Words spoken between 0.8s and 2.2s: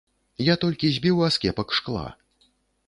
збіў аскепак шкла.